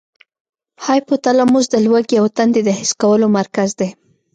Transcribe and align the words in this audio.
هایپو 0.85 1.13
تلاموس 1.25 1.65
د 1.71 1.75
لوږې 1.85 2.15
او 2.21 2.27
تندې 2.37 2.61
د 2.65 2.69
حس 2.79 2.91
کولو 3.01 3.27
مرکز 3.37 3.69
دی. 3.79 3.89